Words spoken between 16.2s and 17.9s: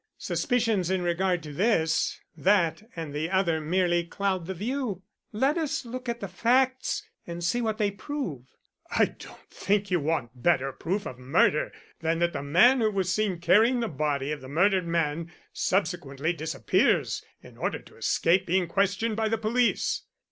disappears, in order